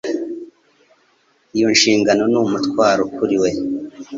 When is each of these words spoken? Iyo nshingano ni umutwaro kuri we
Iyo 1.57 1.67
nshingano 1.75 2.23
ni 2.31 2.37
umutwaro 2.43 3.01
kuri 3.15 3.35
we 3.41 3.49